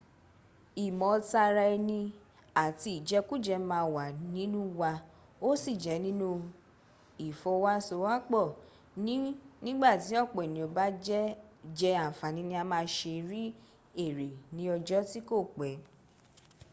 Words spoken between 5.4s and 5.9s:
ó sí